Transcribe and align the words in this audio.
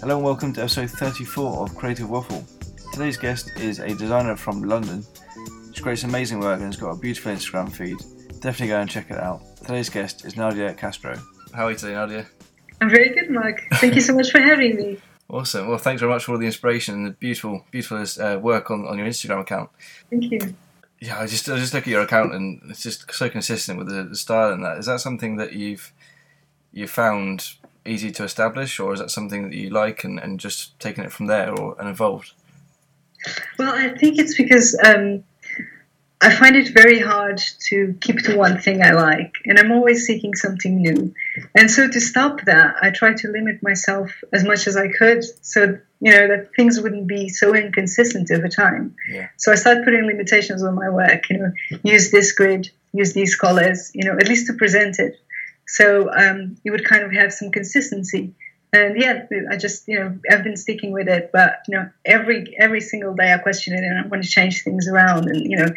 Hello 0.00 0.14
and 0.14 0.24
welcome 0.24 0.52
to 0.52 0.60
episode 0.60 0.90
34 0.90 1.64
of 1.64 1.74
Creative 1.74 2.08
Waffle. 2.08 2.44
Today's 2.92 3.16
guest 3.16 3.50
is 3.58 3.80
a 3.80 3.92
designer 3.96 4.36
from 4.36 4.62
London. 4.62 5.04
She 5.72 5.82
creates 5.82 6.04
amazing 6.04 6.38
work 6.38 6.60
and 6.60 6.66
has 6.66 6.76
got 6.76 6.90
a 6.90 6.96
beautiful 6.96 7.32
Instagram 7.32 7.72
feed. 7.72 7.96
Definitely 8.40 8.68
go 8.68 8.80
and 8.80 8.88
check 8.88 9.10
it 9.10 9.18
out. 9.18 9.42
Today's 9.56 9.90
guest 9.90 10.24
is 10.24 10.36
Nadia 10.36 10.72
Castro. 10.74 11.18
How 11.52 11.66
are 11.66 11.72
you 11.72 11.76
today, 11.76 11.94
Nadia? 11.94 12.26
I'm 12.80 12.88
very 12.88 13.08
good, 13.08 13.28
Mark. 13.28 13.60
Thank 13.74 13.96
you 13.96 14.00
so 14.00 14.14
much 14.14 14.30
for 14.30 14.40
having 14.40 14.76
me. 14.76 14.98
Awesome. 15.28 15.66
Well, 15.66 15.78
thanks 15.78 16.00
very 16.00 16.12
much 16.12 16.24
for 16.24 16.32
all 16.32 16.38
the 16.38 16.46
inspiration 16.46 16.94
and 16.94 17.06
the 17.06 17.10
beautiful, 17.10 17.66
beautiful 17.72 17.98
uh, 18.24 18.38
work 18.38 18.70
on, 18.70 18.86
on 18.86 18.98
your 18.98 19.06
Instagram 19.08 19.40
account. 19.40 19.68
Thank 20.10 20.30
you. 20.30 20.54
Yeah, 21.00 21.18
I 21.18 21.26
just 21.26 21.48
I 21.48 21.56
just 21.56 21.74
look 21.74 21.88
at 21.88 21.90
your 21.90 22.02
account 22.02 22.34
and 22.34 22.62
it's 22.70 22.84
just 22.84 23.12
so 23.12 23.28
consistent 23.28 23.78
with 23.78 23.88
the, 23.88 24.04
the 24.04 24.16
style 24.16 24.52
and 24.52 24.64
that. 24.64 24.78
Is 24.78 24.86
that 24.86 25.00
something 25.00 25.36
that 25.38 25.54
you've 25.54 25.92
you 26.72 26.86
found 26.86 27.54
easy 27.88 28.10
to 28.12 28.24
establish, 28.24 28.78
or 28.78 28.92
is 28.92 29.00
that 29.00 29.10
something 29.10 29.42
that 29.48 29.56
you 29.56 29.70
like 29.70 30.04
and, 30.04 30.18
and 30.18 30.38
just 30.38 30.78
taking 30.78 31.04
it 31.04 31.12
from 31.12 31.26
there 31.26 31.52
or 31.58 31.76
and 31.78 31.88
evolved? 31.88 32.32
Well, 33.58 33.72
I 33.74 33.96
think 33.96 34.18
it's 34.18 34.36
because 34.36 34.78
um, 34.84 35.24
I 36.20 36.34
find 36.34 36.56
it 36.56 36.68
very 36.74 36.98
hard 36.98 37.40
to 37.68 37.96
keep 38.00 38.18
to 38.24 38.36
one 38.36 38.58
thing 38.58 38.82
I 38.82 38.90
like, 38.90 39.34
and 39.44 39.58
I'm 39.58 39.70
always 39.70 40.04
seeking 40.04 40.34
something 40.34 40.80
new. 40.82 41.14
And 41.54 41.70
so 41.70 41.88
to 41.88 42.00
stop 42.00 42.42
that, 42.42 42.74
I 42.82 42.90
try 42.90 43.14
to 43.14 43.28
limit 43.28 43.62
myself 43.62 44.10
as 44.32 44.44
much 44.44 44.66
as 44.66 44.76
I 44.76 44.88
could, 44.88 45.22
so 45.44 45.78
you 46.00 46.12
know 46.12 46.28
that 46.28 46.54
things 46.56 46.80
wouldn't 46.80 47.06
be 47.06 47.28
so 47.28 47.54
inconsistent 47.54 48.30
over 48.32 48.48
time. 48.48 48.96
Yeah. 49.10 49.28
So 49.36 49.52
I 49.52 49.54
start 49.54 49.84
putting 49.84 50.06
limitations 50.06 50.62
on 50.64 50.74
my 50.74 50.90
work. 50.90 51.30
You 51.30 51.38
know, 51.38 51.52
use 51.84 52.10
this 52.10 52.32
grid, 52.32 52.70
use 52.92 53.12
these 53.12 53.36
colors. 53.36 53.92
You 53.94 54.04
know, 54.04 54.16
at 54.16 54.28
least 54.28 54.48
to 54.48 54.54
present 54.54 54.98
it. 54.98 55.20
So 55.68 56.10
um, 56.12 56.56
you 56.64 56.72
would 56.72 56.84
kind 56.84 57.04
of 57.04 57.12
have 57.12 57.32
some 57.32 57.52
consistency. 57.52 58.34
And 58.72 59.00
yeah, 59.00 59.26
I 59.50 59.56
just 59.56 59.88
you 59.88 59.98
know 59.98 60.18
I've 60.30 60.44
been 60.44 60.56
sticking 60.56 60.92
with 60.92 61.08
it, 61.08 61.30
but 61.32 61.62
you 61.68 61.76
know 61.76 61.88
every 62.04 62.54
every 62.58 62.80
single 62.80 63.14
day 63.14 63.32
I 63.32 63.38
question 63.38 63.72
it 63.74 63.82
and 63.82 63.98
I 63.98 64.06
want 64.06 64.24
to 64.24 64.28
change 64.28 64.62
things 64.62 64.88
around, 64.88 65.26
and 65.26 65.50
you 65.50 65.56
know 65.56 65.68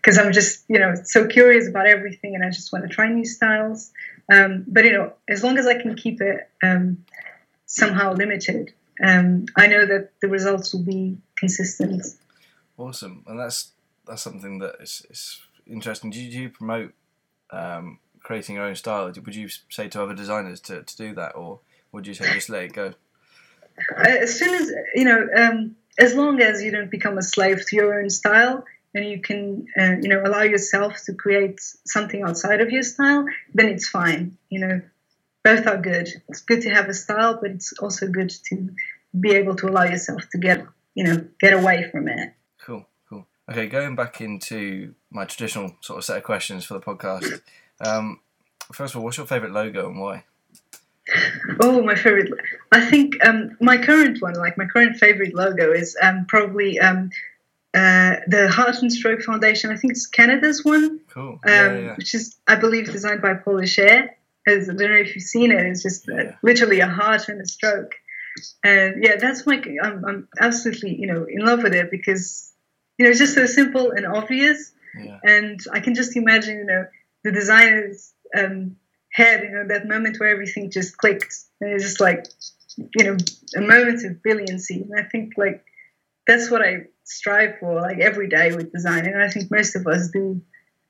because 0.00 0.18
I'm 0.18 0.32
just 0.32 0.64
you 0.68 0.78
know 0.78 0.94
so 1.04 1.28
curious 1.28 1.68
about 1.68 1.86
everything 1.86 2.34
and 2.34 2.44
I 2.44 2.50
just 2.50 2.72
want 2.72 2.88
to 2.88 2.92
try 2.92 3.08
new 3.08 3.24
styles. 3.24 3.92
Um, 4.32 4.64
but 4.66 4.84
you 4.84 4.92
know 4.92 5.12
as 5.28 5.44
long 5.44 5.58
as 5.58 5.66
I 5.68 5.80
can 5.80 5.94
keep 5.94 6.20
it 6.20 6.48
um, 6.60 7.04
somehow 7.66 8.14
limited, 8.14 8.72
um, 9.00 9.46
I 9.56 9.68
know 9.68 9.86
that 9.86 10.10
the 10.20 10.28
results 10.28 10.74
will 10.74 10.82
be 10.82 11.18
consistent. 11.36 12.04
Awesome, 12.76 13.22
and 13.28 13.38
that's 13.38 13.70
that's 14.06 14.22
something 14.22 14.58
that 14.58 14.74
is, 14.80 15.06
is 15.08 15.40
interesting. 15.68 16.10
Do 16.10 16.20
you, 16.20 16.30
do 16.32 16.38
you 16.40 16.48
promote 16.48 16.94
um, 17.52 18.00
creating 18.30 18.54
your 18.54 18.64
own 18.64 18.76
style? 18.76 19.06
Would 19.06 19.34
you 19.34 19.48
say 19.70 19.88
to 19.88 20.04
other 20.04 20.14
designers 20.14 20.60
to, 20.60 20.84
to 20.84 20.96
do 20.96 21.12
that, 21.16 21.34
or 21.34 21.58
would 21.90 22.06
you 22.06 22.14
say 22.14 22.32
just 22.32 22.48
let 22.48 22.62
it 22.62 22.72
go? 22.72 22.94
Uh, 23.98 24.18
as 24.20 24.38
soon 24.38 24.54
as 24.54 24.72
you 24.94 25.04
know, 25.04 25.26
um, 25.36 25.74
as 25.98 26.14
long 26.14 26.40
as 26.40 26.62
you 26.62 26.70
don't 26.70 26.92
become 26.92 27.18
a 27.18 27.22
slave 27.22 27.66
to 27.66 27.74
your 27.74 27.98
own 28.00 28.08
style, 28.08 28.64
and 28.94 29.04
you 29.04 29.20
can, 29.20 29.66
uh, 29.76 29.96
you 30.00 30.08
know, 30.08 30.22
allow 30.24 30.42
yourself 30.42 30.92
to 31.06 31.12
create 31.12 31.58
something 31.84 32.22
outside 32.22 32.60
of 32.60 32.70
your 32.70 32.84
style, 32.84 33.26
then 33.52 33.66
it's 33.66 33.88
fine. 33.88 34.38
You 34.48 34.60
know, 34.60 34.80
both 35.42 35.66
are 35.66 35.78
good. 35.78 36.08
It's 36.28 36.42
good 36.42 36.62
to 36.62 36.70
have 36.70 36.88
a 36.88 36.94
style, 36.94 37.36
but 37.42 37.50
it's 37.50 37.72
also 37.80 38.06
good 38.06 38.32
to 38.50 38.70
be 39.18 39.32
able 39.32 39.56
to 39.56 39.66
allow 39.66 39.86
yourself 39.86 40.22
to 40.30 40.38
get, 40.38 40.64
you 40.94 41.02
know, 41.02 41.26
get 41.40 41.52
away 41.52 41.90
from 41.90 42.06
it. 42.06 42.32
Cool, 42.64 42.86
cool. 43.08 43.26
Okay, 43.50 43.66
going 43.66 43.96
back 43.96 44.20
into 44.20 44.94
my 45.10 45.24
traditional 45.24 45.74
sort 45.80 45.98
of 45.98 46.04
set 46.04 46.18
of 46.18 46.22
questions 46.22 46.64
for 46.64 46.74
the 46.74 46.80
podcast. 46.80 47.40
Um, 47.80 48.20
first 48.72 48.94
of 48.94 48.98
all, 48.98 49.04
what's 49.04 49.16
your 49.16 49.26
favourite 49.26 49.52
logo 49.52 49.88
and 49.88 49.98
why? 49.98 50.24
Oh, 51.60 51.82
my 51.82 51.96
favorite. 51.96 52.30
I 52.70 52.84
think 52.84 53.14
um, 53.26 53.56
my 53.60 53.78
current 53.78 54.22
one, 54.22 54.34
like 54.34 54.56
my 54.56 54.66
current 54.66 54.96
favorite 54.96 55.34
logo, 55.34 55.72
is 55.72 55.96
um, 56.00 56.26
probably 56.26 56.78
um, 56.78 57.10
uh, 57.74 58.16
the 58.28 58.48
Heart 58.48 58.82
and 58.82 58.92
Stroke 58.92 59.22
Foundation. 59.22 59.70
I 59.70 59.76
think 59.76 59.92
it's 59.92 60.06
Canada's 60.06 60.64
one. 60.64 61.00
Cool. 61.08 61.32
Um, 61.32 61.40
Yeah, 61.50 61.78
yeah. 61.78 61.94
Which 61.96 62.14
is, 62.14 62.36
I 62.46 62.56
believe, 62.56 62.92
designed 62.92 63.22
by 63.22 63.34
Paul 63.34 63.64
Cher. 63.64 64.16
As 64.46 64.70
I 64.70 64.74
don't 64.74 64.90
know 64.90 64.96
if 64.96 65.14
you've 65.14 65.24
seen 65.24 65.50
it. 65.50 65.66
It's 65.66 65.82
just 65.82 66.08
uh, 66.08 66.14
Yeah. 66.14 66.36
literally 66.42 66.80
a 66.80 66.86
heart 66.88 67.28
and 67.28 67.40
a 67.40 67.46
stroke. 67.46 67.92
And 68.62 69.02
yeah, 69.02 69.16
that's 69.16 69.44
my. 69.46 69.60
I'm, 69.82 70.04
I'm 70.04 70.28
absolutely, 70.40 70.94
you 70.94 71.06
know, 71.08 71.24
in 71.28 71.44
love 71.44 71.62
with 71.62 71.74
it 71.74 71.90
because 71.90 72.52
you 72.96 73.04
know 73.04 73.10
it's 73.10 73.18
just 73.18 73.34
so 73.34 73.44
simple 73.46 73.90
and 73.90 74.06
obvious, 74.06 74.72
and 75.24 75.60
I 75.72 75.80
can 75.80 75.94
just 75.94 76.16
imagine, 76.16 76.58
you 76.58 76.64
know, 76.64 76.86
the 77.24 77.32
designer's 77.32 78.12
um, 78.36 78.76
head, 79.12 79.42
you 79.42 79.50
know, 79.50 79.66
that 79.68 79.88
moment 79.88 80.18
where 80.18 80.30
everything 80.30 80.70
just 80.70 80.96
clicked, 80.96 81.34
and 81.60 81.72
it's 81.72 81.84
just 81.84 82.00
like, 82.00 82.26
you 82.76 83.04
know, 83.04 83.16
a 83.56 83.60
moment 83.60 84.04
of 84.04 84.22
brilliancy. 84.22 84.82
And 84.82 84.98
I 84.98 85.02
think 85.04 85.34
like 85.36 85.64
that's 86.26 86.50
what 86.50 86.62
I 86.62 86.86
strive 87.04 87.58
for, 87.58 87.80
like 87.80 87.98
every 87.98 88.28
day 88.28 88.54
with 88.54 88.72
design, 88.72 89.06
and 89.06 89.22
I 89.22 89.28
think 89.28 89.50
most 89.50 89.76
of 89.76 89.86
us 89.86 90.08
do. 90.08 90.40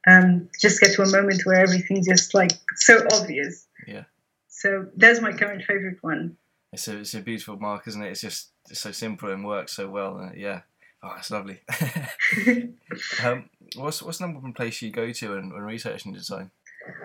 Um, 0.06 0.48
just 0.58 0.80
get 0.80 0.94
to 0.94 1.02
a 1.02 1.10
moment 1.10 1.44
where 1.44 1.60
everything 1.60 2.02
just 2.02 2.32
like 2.32 2.52
so 2.76 3.06
obvious. 3.12 3.66
Yeah. 3.86 4.04
So 4.48 4.86
that's 4.96 5.20
my 5.20 5.32
current 5.32 5.62
favorite 5.64 5.98
one. 6.00 6.38
It's 6.72 6.86
a 6.88 7.00
it's 7.00 7.14
a 7.14 7.20
beautiful 7.20 7.56
mark, 7.58 7.88
isn't 7.88 8.02
it? 8.02 8.10
It's 8.10 8.20
just 8.20 8.50
it's 8.70 8.80
so 8.80 8.92
simple 8.92 9.30
and 9.30 9.44
works 9.44 9.72
so 9.72 9.88
well. 9.88 10.18
And 10.18 10.40
yeah, 10.40 10.60
oh, 11.02 11.12
that's 11.14 11.30
lovely. 11.30 11.60
um, 13.24 13.50
what's 13.76 14.02
what's 14.02 14.18
the 14.18 14.26
number 14.26 14.40
one 14.40 14.52
place 14.52 14.82
you 14.82 14.90
go 14.90 15.12
to 15.12 15.34
when, 15.34 15.52
when 15.52 15.62
researching 15.62 16.12
design? 16.12 16.50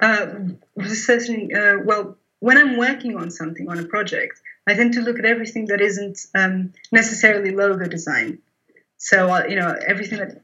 Um, 0.01 0.59
researching, 0.75 1.55
uh, 1.55 1.75
well, 1.83 2.17
when 2.39 2.57
I'm 2.57 2.77
working 2.77 3.17
on 3.17 3.31
something 3.31 3.69
on 3.69 3.79
a 3.79 3.85
project, 3.85 4.39
I 4.67 4.73
tend 4.73 4.93
to 4.93 5.01
look 5.01 5.19
at 5.19 5.25
everything 5.25 5.65
that 5.67 5.81
isn't 5.81 6.25
um, 6.33 6.73
necessarily 6.91 7.51
logo 7.51 7.87
design. 7.87 8.39
So 8.97 9.29
uh, 9.29 9.43
you 9.47 9.55
know 9.55 9.75
everything 9.87 10.19
that 10.19 10.41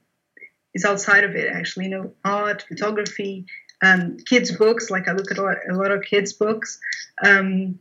is 0.74 0.86
outside 0.86 1.24
of 1.24 1.36
it, 1.36 1.52
actually, 1.52 1.86
you 1.86 1.92
know, 1.92 2.14
art, 2.24 2.64
photography, 2.68 3.46
um, 3.82 4.18
kids' 4.18 4.56
books. 4.56 4.90
Like 4.90 5.08
I 5.08 5.14
look 5.14 5.32
at 5.32 5.38
a 5.38 5.42
lot, 5.42 5.58
a 5.70 5.74
lot 5.74 5.92
of 5.92 6.04
kids' 6.04 6.34
books 6.34 6.80
um, 7.24 7.80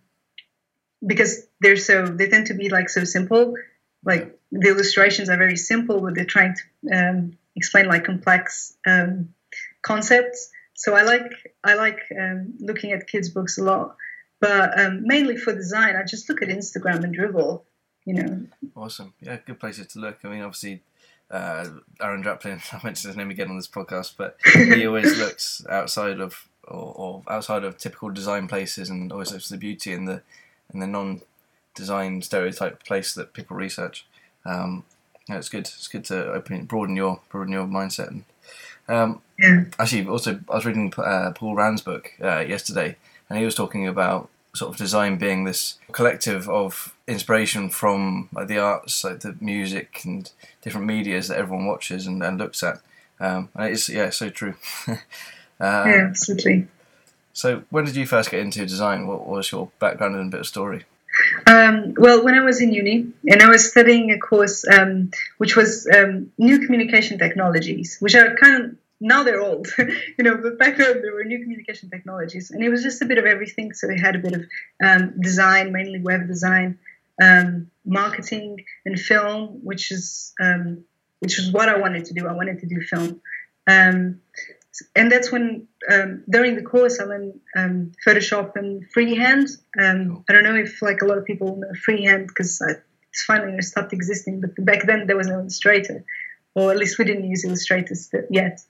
because 1.07 1.47
they're 1.61 1.77
so 1.77 2.07
they 2.07 2.29
tend 2.29 2.47
to 2.47 2.55
be 2.55 2.69
like 2.69 2.89
so 2.89 3.05
simple. 3.05 3.55
Like 4.05 4.39
the 4.51 4.69
illustrations 4.69 5.29
are 5.29 5.37
very 5.37 5.57
simple, 5.57 6.01
but 6.01 6.15
they're 6.15 6.25
trying 6.25 6.55
to 6.55 6.97
um, 6.97 7.39
explain 7.61 7.87
like 7.87 8.05
complex 8.05 8.75
um, 8.87 9.35
concepts. 9.83 10.51
So 10.75 10.95
I 10.95 11.03
like 11.03 11.31
I 11.63 11.75
like 11.75 12.01
um, 12.19 12.55
looking 12.59 12.93
at 12.93 13.07
kids' 13.07 13.29
books 13.29 13.59
a 13.59 13.63
lot, 13.63 13.97
but 14.41 14.81
um, 14.81 15.03
mainly 15.05 15.37
for 15.37 15.55
design, 15.55 15.95
I 15.95 16.05
just 16.05 16.27
look 16.29 16.41
at 16.41 16.49
Instagram 16.49 17.05
and 17.05 17.15
Dribbble. 17.15 17.63
You 18.07 18.15
know, 18.15 18.47
Awesome. 18.75 19.13
Yeah, 19.21 19.37
good 19.45 19.61
places 19.61 19.89
to 19.89 19.99
look. 19.99 20.21
I 20.25 20.29
mean, 20.29 20.41
obviously, 20.41 20.81
uh, 21.31 21.67
Aaron 22.01 22.25
Draplin, 22.25 22.63
I 22.73 22.81
mentioned 22.83 23.11
his 23.11 23.17
name 23.17 23.31
again 23.31 23.51
on 23.51 23.57
this 23.57 23.69
podcast, 23.69 24.15
but 24.17 24.39
he 24.55 24.87
always 24.87 25.19
looks 25.19 25.63
outside 25.69 26.19
of 26.19 26.49
or, 26.67 26.95
or 26.97 27.23
outside 27.29 27.65
of 27.65 27.77
typical 27.77 28.09
design 28.09 28.49
places 28.49 28.89
and 28.89 29.13
always 29.13 29.33
looks 29.33 29.49
for 29.49 29.55
the 29.55 29.59
beauty 29.59 29.93
in 29.93 30.07
the 30.07 30.23
in 30.73 30.81
the 30.81 30.87
non-design 30.87 32.23
stereotype 32.23 32.83
place 32.85 33.13
that 33.15 33.35
people 33.35 33.57
research. 33.57 34.07
Um, 34.47 34.85
yeah, 35.31 35.39
it's 35.39 35.49
good. 35.49 35.61
It's 35.61 35.89
good 35.89 36.05
to 36.07 36.33
open 36.33 36.65
broaden 36.65 36.97
your 36.97 37.21
broaden 37.29 37.53
your 37.53 37.67
mindset. 37.67 38.09
And, 38.09 38.25
um, 38.89 39.23
yeah. 39.39 39.65
actually, 39.79 40.07
also, 40.09 40.41
I 40.49 40.57
was 40.57 40.67
reading 40.67 40.93
uh, 40.99 41.33
Paul 41.35 41.55
Rand's 41.55 41.83
book 41.83 42.13
uh, 42.23 42.41
yesterday, 42.41 42.97
and 43.29 43.39
he 43.39 43.45
was 43.45 43.55
talking 43.55 43.87
about 43.87 44.29
sort 44.55 44.73
of 44.73 44.77
design 44.77 45.17
being 45.17 45.45
this 45.45 45.79
collective 45.93 46.49
of 46.49 46.95
inspiration 47.07 47.71
from 47.71 48.29
like, 48.33 48.49
the 48.49 48.59
arts, 48.59 49.05
like 49.05 49.21
the 49.21 49.37
music 49.41 50.01
and 50.05 50.33
different 50.63 50.89
medias 50.89 51.29
that 51.29 51.39
everyone 51.39 51.67
watches 51.67 52.07
and, 52.07 52.23
and 52.23 52.39
looks 52.39 52.63
at. 52.65 52.81
Um, 53.21 53.49
and 53.55 53.73
it's 53.73 53.89
yeah, 53.89 54.11
so 54.11 54.29
true. 54.31 54.55
uh, 54.89 54.95
yeah, 55.61 56.07
absolutely. 56.09 56.67
So, 57.33 57.63
when 57.71 57.85
did 57.85 57.95
you 57.95 58.07
first 58.07 58.31
get 58.31 58.41
into 58.41 58.67
design? 58.67 59.07
What 59.07 59.27
was 59.27 59.53
your 59.53 59.71
background 59.79 60.17
and 60.17 60.29
a 60.29 60.31
bit 60.31 60.41
of 60.41 60.47
story? 60.47 60.85
Um, 61.47 61.95
well, 61.97 62.25
when 62.25 62.35
I 62.35 62.41
was 62.41 62.61
in 62.61 62.73
uni, 62.73 63.13
and 63.29 63.43
I 63.43 63.49
was 63.49 63.71
studying 63.71 64.11
a 64.11 64.19
course 64.19 64.65
um, 64.69 65.11
which 65.39 65.57
was 65.57 65.89
um, 65.95 66.33
new 66.39 66.61
communication 66.61 67.19
technologies, 67.19 67.99
which 68.01 68.15
are 68.15 68.37
kind 68.37 68.65
of 68.65 68.77
now 69.01 69.23
they're 69.23 69.41
old, 69.41 69.67
you 69.79 70.25
know, 70.25 70.37
but 70.37 70.59
back 70.59 70.77
then 70.77 71.01
there 71.01 71.15
were 71.15 71.25
new 71.25 71.41
communication 71.41 71.89
technologies, 71.91 72.51
and 72.51 72.63
it 72.63 72.69
was 72.69 72.83
just 72.83 73.01
a 73.03 73.07
bit 73.07 73.19
of 73.19 73.25
everything. 73.25 73.73
So 73.73 73.89
it 73.89 73.99
had 73.99 74.17
a 74.17 74.19
bit 74.19 74.35
of 74.35 74.45
um, 74.85 75.21
design, 75.21 75.73
mainly 75.73 76.01
web 76.01 76.27
design, 76.27 76.79
um, 77.23 77.71
marketing, 77.85 78.65
and 78.85 78.99
film, 78.99 79.61
which 79.65 79.91
is 79.91 80.35
um, 80.41 80.85
which 81.21 81.39
is 81.39 81.51
what 81.51 81.69
I 81.69 81.79
wanted 81.79 82.07
to 82.07 82.15
do. 82.15 82.27
I 82.27 82.33
wanted 82.33 82.61
to 82.61 82.67
do 82.67 82.81
film. 82.81 83.21
And 84.95 85.11
that's 85.11 85.33
when 85.33 85.67
um, 85.91 86.25
during 86.31 86.57
the 86.57 86.63
course 86.63 87.01
I 87.01 87.05
learned 87.05 87.41
um, 87.57 87.93
Photoshop 88.07 88.57
and 88.57 88.85
FreeHand. 88.95 89.51
Um, 89.79 90.25
I 90.29 90.33
don't 90.33 90.45
know 90.45 90.55
if 90.55 90.81
like 90.81 91.03
a 91.03 91.07
lot 91.07 91.19
of 91.19 91.25
people 91.25 91.57
know 91.57 91.73
FreeHand 91.87 92.29
because 92.29 92.61
it's 92.61 93.25
finally 93.25 93.61
stopped 93.63 93.93
existing, 93.93 94.41
but 94.41 94.51
back 94.65 94.87
then 94.87 95.07
there 95.07 95.17
was 95.17 95.27
no 95.27 95.41
Illustrator, 95.41 96.05
or 96.55 96.71
at 96.71 96.77
least 96.77 96.99
we 96.99 97.05
didn't 97.05 97.29
use 97.29 97.45
Illustrators 97.45 98.11
yet. 98.31 98.61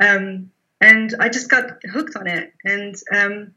Um, 0.00 0.50
and 0.80 1.14
I 1.18 1.28
just 1.28 1.50
got 1.50 1.82
hooked 1.84 2.16
on 2.16 2.26
it. 2.26 2.52
And 2.64 2.94
um, 3.12 3.54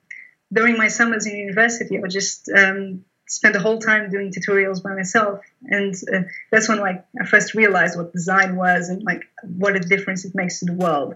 during 0.51 0.77
my 0.77 0.87
summers 0.87 1.25
in 1.25 1.37
university, 1.37 1.97
I 1.97 2.01
would 2.01 2.11
just 2.11 2.49
um, 2.49 3.05
spent 3.27 3.53
the 3.53 3.59
whole 3.59 3.79
time 3.79 4.09
doing 4.09 4.31
tutorials 4.31 4.81
by 4.81 4.93
myself, 4.93 5.41
and 5.63 5.93
uh, 6.13 6.21
that's 6.51 6.69
when 6.69 6.79
like 6.79 7.05
I 7.21 7.25
first 7.25 7.53
realized 7.53 7.97
what 7.97 8.13
design 8.13 8.55
was 8.55 8.89
and 8.89 9.03
like 9.03 9.23
what 9.43 9.75
a 9.75 9.79
difference 9.79 10.25
it 10.25 10.33
makes 10.33 10.59
to 10.59 10.65
the 10.65 10.73
world. 10.73 11.15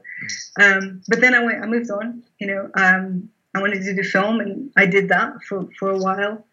Um, 0.59 1.01
but 1.07 1.21
then 1.21 1.33
I 1.33 1.43
went, 1.43 1.63
I 1.63 1.67
moved 1.67 1.89
on. 1.91 2.23
You 2.39 2.47
know, 2.47 2.69
um, 2.75 3.29
I 3.55 3.61
wanted 3.61 3.83
to 3.83 3.95
do 3.95 4.03
film, 4.03 4.39
and 4.39 4.71
I 4.75 4.85
did 4.85 5.09
that 5.09 5.43
for 5.47 5.69
for 5.79 5.89
a 5.89 5.97
while, 5.97 6.45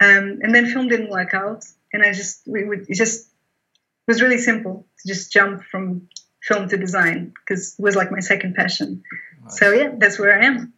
um, 0.00 0.40
and 0.42 0.54
then 0.54 0.66
film 0.66 0.88
didn't 0.88 1.10
work 1.10 1.34
out, 1.34 1.64
and 1.92 2.02
I 2.02 2.12
just 2.12 2.42
we 2.46 2.64
would 2.64 2.86
it 2.88 2.96
just 2.96 3.26
it 3.26 4.08
was 4.08 4.22
really 4.22 4.38
simple 4.38 4.86
to 5.00 5.08
just 5.08 5.32
jump 5.32 5.62
from 5.64 6.08
film 6.42 6.68
to 6.68 6.76
design 6.76 7.32
because 7.34 7.76
it 7.78 7.82
was 7.82 7.96
like 7.96 8.10
my 8.10 8.20
second 8.20 8.54
passion. 8.54 9.02
Nice. 9.42 9.58
So 9.58 9.72
yeah, 9.72 9.92
that's 9.98 10.18
where 10.18 10.40
I 10.40 10.46
am. 10.46 10.72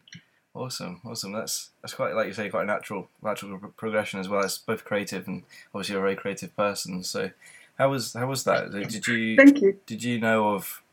Awesome, 0.55 1.01
awesome. 1.03 1.31
That's 1.31 1.71
that's 1.81 1.95
quite 1.95 2.13
like 2.13 2.27
you 2.27 2.33
say, 2.33 2.49
quite 2.49 2.63
a 2.63 2.67
natural 2.67 3.09
natural 3.23 3.57
progression 3.75 4.19
as 4.19 4.29
well. 4.29 4.43
It's 4.43 4.59
both 4.59 4.85
creative 4.85 5.27
and 5.27 5.43
obviously 5.73 5.93
you're 5.93 6.03
a 6.03 6.07
very 6.07 6.15
creative 6.15 6.55
person. 6.55 7.03
So, 7.03 7.31
how 7.79 7.89
was 7.89 8.13
how 8.13 8.27
was 8.27 8.43
that? 8.43 8.71
Did 8.71 9.07
you 9.07 9.35
thank 9.35 9.61
you? 9.61 9.79
Did 9.87 10.03
you 10.03 10.19
know 10.19 10.53
of 10.53 10.83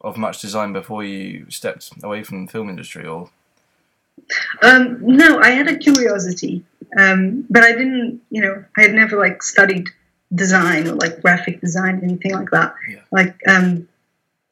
of 0.00 0.16
much 0.16 0.40
design 0.40 0.72
before 0.72 1.02
you 1.02 1.46
stepped 1.50 1.90
away 2.02 2.22
from 2.22 2.46
the 2.46 2.52
film 2.52 2.68
industry, 2.68 3.06
or? 3.06 3.30
Um, 4.62 4.98
no, 5.00 5.40
I 5.40 5.50
had 5.50 5.68
a 5.68 5.76
curiosity, 5.76 6.64
um, 6.96 7.44
but 7.50 7.64
I 7.64 7.72
didn't. 7.72 8.20
You 8.30 8.42
know, 8.42 8.64
I 8.76 8.82
had 8.82 8.94
never 8.94 9.18
like 9.18 9.42
studied 9.42 9.88
design 10.32 10.86
or 10.86 10.94
like 10.94 11.20
graphic 11.22 11.60
design, 11.60 12.00
or 12.00 12.04
anything 12.04 12.34
like 12.34 12.50
that. 12.50 12.74
Yeah. 12.88 13.00
Like 13.10 13.36
um, 13.48 13.88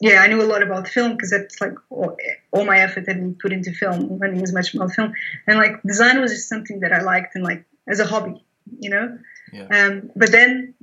yeah, 0.01 0.21
I 0.21 0.27
knew 0.27 0.43
a 0.43 0.45
lot 0.45 0.63
about 0.63 0.89
film 0.89 1.13
because 1.13 1.31
that's 1.31 1.61
like 1.61 1.75
all, 1.89 2.17
all, 2.51 2.65
my 2.65 2.79
effort 2.79 3.07
had 3.07 3.17
been 3.17 3.35
put 3.35 3.53
into 3.53 3.73
film, 3.73 4.19
learning 4.19 4.43
as 4.43 4.53
much 4.53 4.75
about 4.75 4.93
film, 4.93 5.13
and 5.47 5.57
like 5.57 5.83
design 5.83 6.21
was 6.21 6.33
just 6.33 6.49
something 6.49 6.81
that 6.81 6.93
I 6.93 7.03
liked 7.03 7.35
and 7.37 7.45
like 7.45 7.65
as 7.87 8.01
a 8.01 8.05
hobby, 8.05 8.45
you 8.81 8.91
know. 8.91 9.19
Yeah. 9.53 9.67
Um, 9.71 10.11
but 10.17 10.33
then, 10.33 10.75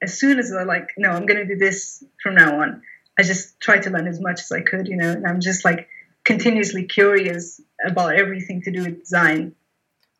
as 0.00 0.18
soon 0.18 0.38
as 0.38 0.52
I 0.52 0.62
like, 0.62 0.90
no, 0.96 1.10
I'm 1.10 1.26
gonna 1.26 1.46
do 1.46 1.56
this 1.56 2.04
from 2.22 2.36
now 2.36 2.60
on. 2.60 2.82
I 3.18 3.22
just 3.22 3.58
tried 3.60 3.82
to 3.84 3.90
learn 3.90 4.06
as 4.06 4.20
much 4.20 4.40
as 4.40 4.52
I 4.52 4.60
could, 4.60 4.88
you 4.88 4.96
know, 4.96 5.10
and 5.10 5.26
I'm 5.26 5.40
just 5.40 5.64
like 5.64 5.88
continuously 6.24 6.84
curious 6.84 7.60
about 7.84 8.14
everything 8.14 8.62
to 8.62 8.70
do 8.70 8.84
with 8.84 9.00
design. 9.00 9.54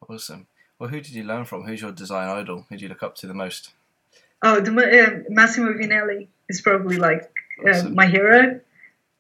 Awesome. 0.08 0.46
Well, 0.78 0.88
who 0.88 1.00
did 1.00 1.12
you 1.12 1.24
learn 1.24 1.44
from? 1.44 1.64
Who's 1.64 1.82
your 1.82 1.92
design 1.92 2.28
idol? 2.28 2.66
Who 2.68 2.76
do 2.76 2.82
you 2.82 2.88
look 2.88 3.02
up 3.02 3.14
to 3.16 3.26
the 3.26 3.34
most? 3.34 3.72
Oh, 4.42 4.60
the, 4.60 4.70
uh, 4.70 5.22
Massimo 5.28 5.72
Vignelli 5.72 6.28
is 6.48 6.60
probably 6.60 6.96
like 6.96 7.32
uh, 7.64 7.88
my 7.90 8.06
hero. 8.06 8.60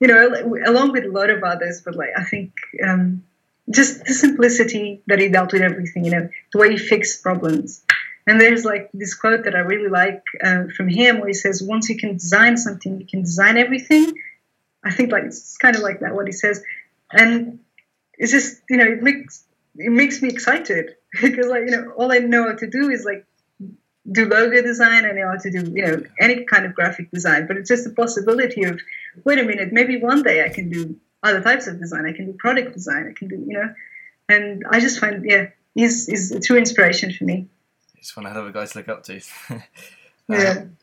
You 0.00 0.08
know, 0.08 0.60
along 0.66 0.92
with 0.92 1.04
a 1.04 1.08
lot 1.08 1.30
of 1.30 1.42
others, 1.42 1.80
but 1.82 1.96
like 1.96 2.10
I 2.16 2.24
think 2.24 2.52
um, 2.86 3.24
just 3.70 4.04
the 4.04 4.12
simplicity 4.12 5.02
that 5.06 5.18
he 5.18 5.28
dealt 5.28 5.52
with 5.52 5.62
everything. 5.62 6.04
You 6.04 6.10
know, 6.10 6.28
the 6.52 6.58
way 6.58 6.70
he 6.70 6.76
fixed 6.76 7.22
problems. 7.22 7.82
And 8.26 8.40
there's 8.40 8.64
like 8.64 8.90
this 8.92 9.14
quote 9.14 9.44
that 9.44 9.54
I 9.54 9.60
really 9.60 9.88
like 9.88 10.22
uh, 10.42 10.64
from 10.76 10.88
him, 10.88 11.20
where 11.20 11.28
he 11.28 11.34
says, 11.34 11.62
"Once 11.62 11.88
you 11.88 11.96
can 11.96 12.14
design 12.14 12.56
something, 12.56 13.00
you 13.00 13.06
can 13.06 13.22
design 13.22 13.56
everything." 13.56 14.14
I 14.84 14.92
think 14.92 15.12
like 15.12 15.24
it's 15.24 15.56
kind 15.56 15.76
of 15.76 15.82
like 15.82 16.00
that 16.00 16.14
what 16.14 16.26
he 16.26 16.32
says, 16.32 16.62
and 17.12 17.60
it's 18.18 18.32
just 18.32 18.62
you 18.68 18.76
know 18.76 18.84
it 18.84 19.02
makes 19.02 19.44
it 19.76 19.90
makes 19.90 20.22
me 20.22 20.28
excited 20.28 20.96
because 21.22 21.46
like 21.46 21.62
you 21.66 21.70
know 21.70 21.92
all 21.96 22.12
I 22.12 22.18
know 22.18 22.48
how 22.48 22.56
to 22.56 22.66
do 22.66 22.90
is 22.90 23.04
like 23.04 23.24
do 24.10 24.26
logo 24.26 24.62
design 24.62 25.04
I 25.04 25.12
know 25.12 25.28
how 25.28 25.36
to 25.36 25.50
do 25.50 25.70
you 25.74 25.86
know 25.86 26.02
any 26.20 26.44
kind 26.44 26.64
of 26.64 26.74
graphic 26.74 27.10
design 27.10 27.46
but 27.46 27.56
it's 27.56 27.68
just 27.68 27.84
the 27.84 27.90
possibility 27.90 28.64
of 28.64 28.80
wait 29.24 29.38
a 29.38 29.42
minute 29.42 29.72
maybe 29.72 29.98
one 29.98 30.22
day 30.22 30.44
I 30.44 30.48
can 30.48 30.70
do 30.70 30.96
other 31.22 31.40
types 31.40 31.66
of 31.66 31.80
design. 31.80 32.06
I 32.06 32.12
can 32.12 32.26
do 32.26 32.32
product 32.34 32.72
design. 32.72 33.08
I 33.08 33.18
can 33.18 33.28
do 33.28 33.36
you 33.36 33.54
know 33.54 33.74
and 34.28 34.64
I 34.70 34.80
just 34.80 35.00
find 35.00 35.24
yeah 35.24 35.48
he's, 35.74 36.06
he's 36.06 36.30
a 36.32 36.40
true 36.40 36.56
inspiration 36.56 37.12
for 37.12 37.24
me. 37.24 37.46
He's 37.96 38.16
one 38.16 38.26
hell 38.26 38.38
of 38.38 38.46
a 38.46 38.52
guy 38.52 38.66
to 38.66 38.78
look 38.78 38.88
up 38.88 39.04
to. 39.04 39.20
Yeah. 40.28 40.56
um, 40.58 40.76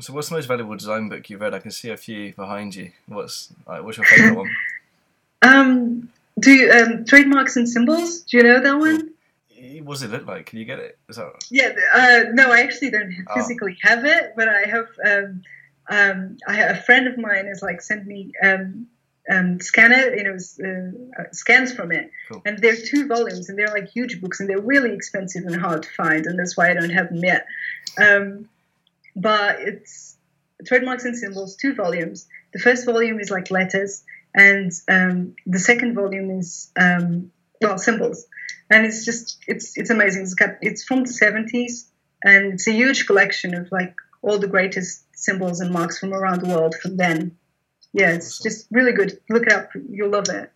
so 0.00 0.12
what's 0.12 0.28
the 0.28 0.34
most 0.34 0.46
valuable 0.46 0.74
design 0.74 1.08
book 1.08 1.30
you've 1.30 1.40
read? 1.40 1.54
I 1.54 1.60
can 1.60 1.70
see 1.70 1.90
a 1.90 1.96
few 1.96 2.32
behind 2.32 2.74
you. 2.74 2.90
What's 3.06 3.52
like, 3.64 3.84
what's 3.84 3.96
your 3.96 4.06
favorite 4.06 4.36
one? 4.36 4.50
Um 5.42 6.10
do 6.40 6.50
you, 6.52 6.70
um, 6.70 7.04
trademarks 7.04 7.56
and 7.56 7.68
symbols? 7.68 8.22
Do 8.22 8.36
you 8.38 8.42
know 8.42 8.60
that 8.60 8.78
one 8.78 9.10
what 9.88 9.94
does 9.94 10.02
it 10.02 10.10
look 10.10 10.26
like? 10.26 10.44
Can 10.44 10.58
you 10.58 10.66
get 10.66 10.80
it? 10.80 10.98
Is 11.08 11.16
that 11.16 11.32
yeah? 11.50 11.72
Uh, 11.94 12.30
no, 12.32 12.52
I 12.52 12.60
actually 12.60 12.90
don't 12.90 13.10
oh. 13.26 13.34
physically 13.34 13.74
oh. 13.84 13.88
have 13.88 14.04
it, 14.04 14.34
but 14.36 14.46
I 14.46 14.68
have. 14.68 14.86
Um, 15.04 15.42
um, 15.90 16.36
I 16.46 16.52
have 16.56 16.76
a 16.76 16.82
friend 16.82 17.08
of 17.08 17.16
mine 17.16 17.46
has 17.46 17.62
like 17.62 17.80
sent 17.80 18.06
me 18.06 18.32
um, 18.42 18.86
um, 19.30 19.58
scan 19.60 19.92
it, 19.92 20.18
you 20.18 20.24
know, 20.24 20.36
uh, 20.62 21.22
uh, 21.22 21.32
scans 21.32 21.72
from 21.72 21.90
it, 21.92 22.10
cool. 22.30 22.42
and 22.44 22.58
they're 22.58 22.76
two 22.76 23.06
volumes, 23.06 23.48
and 23.48 23.58
they're 23.58 23.72
like 23.72 23.88
huge 23.88 24.20
books, 24.20 24.40
and 24.40 24.50
they're 24.50 24.60
really 24.60 24.92
expensive 24.92 25.44
and 25.46 25.58
hard 25.58 25.84
to 25.84 25.88
find, 25.88 26.26
and 26.26 26.38
that's 26.38 26.54
why 26.54 26.70
I 26.70 26.74
don't 26.74 26.90
have 26.90 27.08
them 27.08 27.24
yet. 27.24 27.46
Um, 27.98 28.46
but 29.16 29.60
it's 29.60 30.18
trademarks 30.66 31.06
and 31.06 31.16
symbols, 31.16 31.56
two 31.56 31.74
volumes. 31.74 32.28
The 32.52 32.58
first 32.58 32.84
volume 32.84 33.20
is 33.20 33.30
like 33.30 33.50
letters, 33.50 34.04
and 34.34 34.70
um, 34.86 35.34
the 35.46 35.58
second 35.58 35.94
volume 35.94 36.30
is 36.38 36.70
um, 36.78 37.32
well 37.62 37.78
symbols 37.78 38.26
and 38.70 38.86
it's 38.86 39.04
just 39.04 39.38
it's 39.46 39.76
it's 39.76 39.90
amazing. 39.90 40.22
It's 40.22 40.34
got 40.34 40.56
it's 40.60 40.84
from 40.84 41.04
the 41.04 41.12
seventies, 41.12 41.90
and 42.22 42.54
it's 42.54 42.66
a 42.66 42.72
huge 42.72 43.06
collection 43.06 43.54
of 43.54 43.70
like 43.72 43.94
all 44.22 44.38
the 44.38 44.48
greatest 44.48 45.04
symbols 45.14 45.60
and 45.60 45.72
marks 45.72 45.98
from 45.98 46.12
around 46.12 46.40
the 46.40 46.48
world 46.48 46.74
from 46.82 46.96
then. 46.96 47.36
Yeah, 47.92 48.10
it's 48.12 48.40
awesome. 48.40 48.50
just 48.50 48.66
really 48.70 48.92
good. 48.92 49.20
Look 49.30 49.46
it 49.46 49.52
up; 49.52 49.70
you'll 49.88 50.10
love 50.10 50.28
it. 50.28 50.52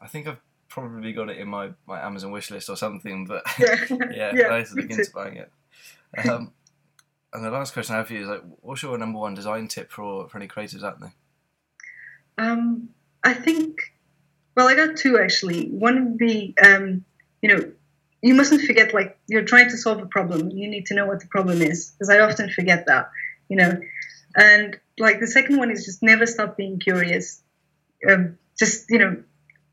I 0.00 0.08
think 0.08 0.26
I've 0.26 0.40
probably 0.68 1.12
got 1.12 1.30
it 1.30 1.38
in 1.38 1.48
my, 1.48 1.70
my 1.86 2.00
Amazon 2.00 2.30
wish 2.30 2.50
list 2.50 2.68
or 2.68 2.76
something, 2.76 3.24
but 3.24 3.42
yeah, 3.58 3.84
yeah, 4.10 4.32
yeah 4.34 4.54
I 4.54 4.62
to 4.62 4.74
look 4.74 4.90
into 4.90 5.10
buying 5.14 5.36
it. 5.36 5.50
Um, 6.28 6.52
and 7.32 7.44
the 7.44 7.50
last 7.50 7.72
question 7.72 7.94
I 7.94 7.98
have 7.98 8.08
for 8.08 8.12
you 8.12 8.22
is 8.22 8.28
like, 8.28 8.42
what's 8.60 8.82
your 8.82 8.98
number 8.98 9.18
one 9.18 9.34
design 9.34 9.68
tip 9.68 9.90
for 9.90 10.28
for 10.28 10.36
any 10.36 10.48
creatives 10.48 10.82
out 10.82 11.00
there? 11.00 11.14
Um, 12.38 12.90
I 13.24 13.32
think, 13.32 13.78
well, 14.54 14.68
I 14.68 14.74
got 14.74 14.96
two 14.96 15.18
actually. 15.18 15.68
One 15.68 16.04
would 16.04 16.18
be 16.18 16.54
um, 16.62 17.04
you 17.46 17.56
know, 17.56 17.72
you 18.22 18.34
mustn't 18.34 18.62
forget 18.62 18.92
like 18.92 19.16
you're 19.28 19.44
trying 19.44 19.70
to 19.70 19.76
solve 19.76 20.02
a 20.02 20.06
problem. 20.06 20.50
You 20.50 20.68
need 20.68 20.86
to 20.86 20.94
know 20.94 21.06
what 21.06 21.20
the 21.20 21.28
problem 21.28 21.62
is 21.62 21.92
because 21.92 22.10
I 22.10 22.18
often 22.18 22.50
forget 22.50 22.86
that, 22.86 23.10
you 23.48 23.56
know. 23.56 23.80
And 24.36 24.76
like 24.98 25.20
the 25.20 25.28
second 25.28 25.58
one 25.58 25.70
is 25.70 25.84
just 25.84 26.02
never 26.02 26.26
stop 26.26 26.56
being 26.56 26.80
curious. 26.80 27.40
Um, 28.08 28.38
just 28.58 28.90
you 28.90 28.98
know, 28.98 29.22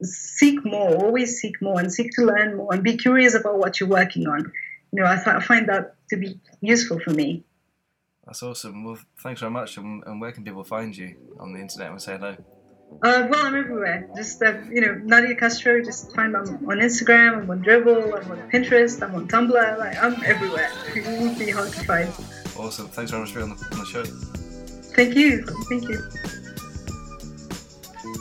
seek 0.03 0.63
more. 0.63 0.96
Always 1.03 1.39
seek 1.39 1.62
more 1.63 1.80
and 1.80 1.92
seek 1.92 2.12
to 2.12 2.25
learn 2.25 2.56
more 2.56 2.74
and 2.74 2.84
be 2.84 2.96
curious 2.96 3.34
about 3.34 3.58
what 3.58 3.80
you're 3.80 3.89
working 3.89 4.27
on. 4.27 4.51
You 4.92 5.01
know, 5.01 5.08
I, 5.08 5.15
th- 5.15 5.36
I 5.36 5.39
find 5.39 5.68
that 5.70 5.96
to 6.12 6.18
be 6.18 6.39
useful 6.62 7.00
for 7.00 7.10
me. 7.10 7.44
That's 8.25 8.44
awesome. 8.44 8.84
Well, 8.84 9.00
thanks 9.24 9.39
very 9.39 9.51
much. 9.51 9.77
And, 9.77 10.03
and 10.06 10.22
where 10.22 10.32
can 10.32 10.44
people 10.44 10.63
find 10.63 10.96
you 10.96 11.15
on 11.39 11.53
the 11.53 11.60
internet 11.60 11.89
and 11.89 12.00
say 12.00 12.18
hello? 12.18 12.38
Uh, 13.04 13.28
well, 13.30 13.46
I'm 13.46 13.56
everywhere. 13.56 14.08
Just 14.16 14.42
uh, 14.42 14.54
you 14.72 14.82
know, 14.82 14.94
Nadia 15.04 15.36
Castro. 15.36 15.84
Just 15.84 16.16
find 16.16 16.34
me 16.34 16.40
on 16.40 16.78
Instagram. 16.80 17.44
I'm 17.44 17.50
on 17.50 17.63
Dribbble. 17.63 18.24
I'm 18.24 18.32
on 18.32 18.50
Pinterest. 18.50 19.02
I'm 19.02 19.16
on 19.16 19.28
Tumblr. 19.28 19.78
Like 19.80 20.02
I'm 20.02 20.24
everywhere. 20.24 20.72
It 20.96 21.06
won't 21.06 21.38
be 21.38 21.50
hard 21.50 21.72
to 21.74 21.84
find. 21.84 22.10
Awesome. 22.58 22.88
Thanks 22.88 23.12
very 23.12 23.24
much 23.24 23.32
for 23.34 23.40
being 23.40 23.52
on 23.52 23.58
the, 23.58 23.66
on 23.74 23.80
the 23.80 23.86
show. 23.86 24.04
Thank 24.96 25.16
you. 25.16 25.44
Thank 25.70 25.84
you. 25.90 26.02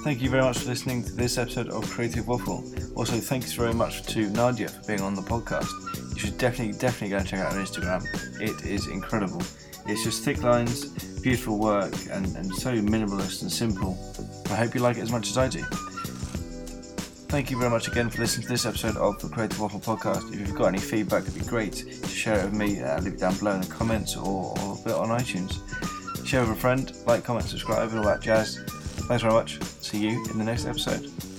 Thank 0.04 0.20
you 0.20 0.30
very 0.30 0.42
much 0.42 0.58
for 0.58 0.68
listening 0.68 1.04
to 1.04 1.12
this 1.12 1.38
episode 1.38 1.68
of 1.68 1.88
Creative 1.88 2.26
Waffle. 2.26 2.64
Also, 2.96 3.18
thanks 3.18 3.52
very 3.52 3.72
much 3.72 4.02
to 4.06 4.28
Nadia 4.30 4.66
for 4.68 4.84
being 4.86 5.00
on 5.00 5.14
the 5.14 5.22
podcast. 5.22 5.70
You 6.14 6.18
should 6.18 6.38
definitely, 6.38 6.76
definitely 6.76 7.10
go 7.10 7.18
and 7.18 7.26
check 7.28 7.38
out 7.38 7.52
her 7.52 7.60
Instagram. 7.60 8.04
It 8.40 8.66
is 8.66 8.88
incredible. 8.88 9.42
It's 9.86 10.02
just 10.02 10.24
thick 10.24 10.42
lines, 10.42 10.86
beautiful 11.20 11.58
work, 11.58 11.94
and, 12.10 12.26
and 12.36 12.52
so 12.54 12.72
minimalist 12.72 13.42
and 13.42 13.52
simple. 13.52 13.96
I 14.52 14.56
hope 14.56 14.74
you 14.74 14.82
like 14.82 14.98
it 14.98 15.00
as 15.00 15.10
much 15.10 15.30
as 15.30 15.38
I 15.38 15.48
do. 15.48 15.62
Thank 17.32 17.50
you 17.50 17.58
very 17.58 17.70
much 17.70 17.88
again 17.88 18.10
for 18.10 18.20
listening 18.20 18.42
to 18.42 18.48
this 18.50 18.66
episode 18.66 18.98
of 18.98 19.18
the 19.22 19.28
Creative 19.28 19.58
Waffle 19.58 19.80
Podcast. 19.80 20.30
If 20.30 20.38
you've 20.38 20.54
got 20.54 20.66
any 20.66 20.78
feedback, 20.78 21.22
it'd 21.22 21.34
be 21.34 21.40
great 21.46 21.72
to 21.72 22.06
share 22.08 22.38
it 22.38 22.44
with 22.44 22.52
me. 22.52 22.82
Uh, 22.82 23.00
leave 23.00 23.14
it 23.14 23.20
down 23.20 23.34
below 23.36 23.52
in 23.54 23.62
the 23.62 23.66
comments 23.66 24.14
or, 24.14 24.54
or 24.58 24.78
a 24.78 24.84
bit 24.84 24.94
on 24.94 25.08
iTunes. 25.08 25.56
Share 26.26 26.42
with 26.42 26.50
a 26.50 26.54
friend, 26.54 26.92
like, 27.06 27.24
comment, 27.24 27.46
subscribe, 27.46 27.88
and 27.88 28.00
all 28.00 28.04
that 28.04 28.20
jazz. 28.20 28.62
Thanks 29.08 29.22
very 29.22 29.32
much. 29.32 29.62
See 29.80 30.06
you 30.06 30.22
in 30.30 30.36
the 30.36 30.44
next 30.44 30.66
episode. 30.66 31.31